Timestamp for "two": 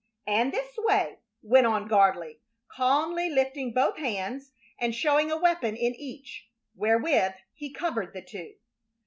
8.23-8.53